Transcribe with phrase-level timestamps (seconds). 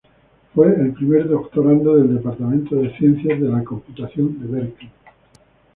[0.55, 4.91] Fue el primer doctorando del departamento de ciencias de la computación en Berkeley.